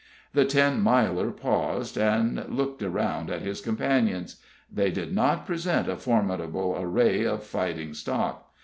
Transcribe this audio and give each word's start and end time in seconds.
The 0.33 0.45
Ten 0.45 0.81
Miler 0.81 1.29
paused, 1.29 1.95
and 1.95 2.43
looked 2.49 2.81
around 2.81 3.29
at 3.29 3.43
his 3.43 3.61
companions. 3.61 4.37
They 4.73 4.89
did 4.89 5.13
not 5.13 5.45
present 5.45 5.87
a 5.87 5.95
formidable 5.95 6.75
array 6.75 7.23
of 7.23 7.43
fighting 7.43 7.93
stock. 7.93 8.51